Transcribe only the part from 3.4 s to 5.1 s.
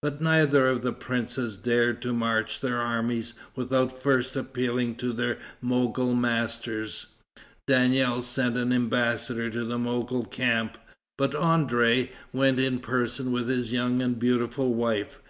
without first appealing